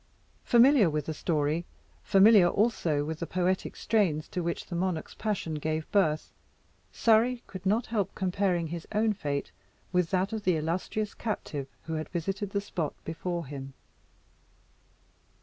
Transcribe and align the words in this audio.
Familiar 0.45 0.89
with 0.89 1.05
the 1.05 1.13
story, 1.13 1.63
familiar 2.01 2.47
also 2.47 3.05
with 3.05 3.19
the 3.19 3.27
poetic 3.27 3.75
strains 3.75 4.27
to 4.29 4.41
which 4.41 4.65
the 4.65 4.75
monarch's 4.75 5.13
passion 5.13 5.53
gave 5.53 5.87
birth, 5.91 6.31
Surrey 6.91 7.43
could 7.45 7.67
not 7.67 7.85
help 7.85 8.15
comparing 8.15 8.69
his 8.69 8.87
own 8.93 9.13
fate 9.13 9.51
with 9.91 10.09
that 10.09 10.33
of 10.33 10.41
the 10.43 10.57
illustrious 10.57 11.13
captive 11.13 11.67
who 11.83 11.93
had 11.93 12.09
visited 12.09 12.49
the 12.49 12.61
spot 12.61 12.95
before 13.05 13.45
him. 13.45 13.75